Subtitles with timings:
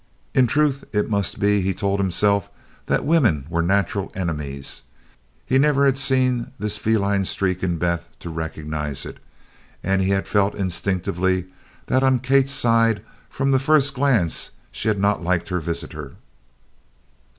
[0.33, 2.49] In truth, it must be, he told himself,
[2.87, 4.81] that women were natural enemies.
[5.45, 9.19] He never had seen this feline streak in Beth to recognize it,
[9.83, 11.45] and he had felt instinctively
[11.85, 16.15] that, on Kate's side, from the first glance she had not liked her visitor.